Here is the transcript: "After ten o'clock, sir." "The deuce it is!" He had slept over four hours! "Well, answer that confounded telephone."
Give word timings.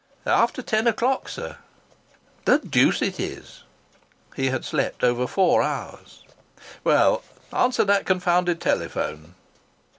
"After 0.25 0.63
ten 0.63 0.87
o'clock, 0.87 1.29
sir." 1.29 1.57
"The 2.45 2.57
deuce 2.57 3.03
it 3.03 3.19
is!" 3.19 3.61
He 4.35 4.47
had 4.47 4.65
slept 4.65 5.03
over 5.03 5.27
four 5.27 5.61
hours! 5.61 6.23
"Well, 6.83 7.21
answer 7.53 7.83
that 7.83 8.07
confounded 8.07 8.59
telephone." 8.59 9.35